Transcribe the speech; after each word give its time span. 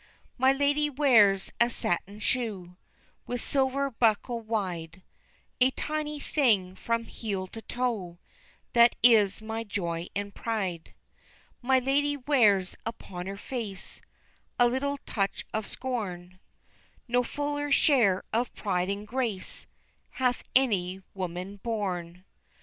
My 0.35 0.51
ladye 0.51 0.89
wears 0.89 1.53
a 1.59 1.69
satin 1.69 2.17
shoe, 2.17 2.75
With 3.27 3.39
silver 3.39 3.91
buckle 3.91 4.41
wide, 4.41 5.03
A 5.59 5.69
tiny 5.69 6.19
thing 6.19 6.75
from 6.75 7.03
heel 7.03 7.45
to 7.45 7.61
toe 7.61 8.17
That 8.73 8.95
is 9.03 9.43
my 9.43 9.63
joy 9.63 10.07
and 10.15 10.33
pride. 10.33 10.95
My 11.61 11.77
ladye 11.77 12.17
wears 12.17 12.75
upon 12.83 13.27
her 13.27 13.37
face 13.37 14.01
A 14.57 14.67
little 14.67 14.97
touch 15.05 15.45
of 15.53 15.67
scorn, 15.67 16.39
No 17.07 17.21
fuller 17.21 17.71
share 17.71 18.23
of 18.33 18.51
pride 18.55 18.89
and 18.89 19.05
grace 19.07 19.67
Hath 20.13 20.41
any 20.55 21.03
woman 21.13 21.57
born. 21.57 22.23